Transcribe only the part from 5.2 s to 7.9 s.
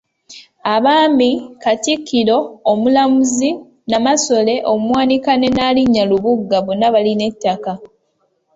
ne Nnaalinnya Lubuga bonna balina ettaka.